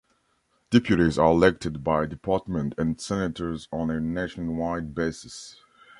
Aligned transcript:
Deputies 0.71 1.19
are 1.19 1.29
elected 1.29 1.83
by 1.83 2.07
department 2.07 2.73
and 2.75 2.99
Senators 2.99 3.67
on 3.71 3.91
a 3.91 3.99
nationwide 3.99 4.95
basis. 4.95 5.57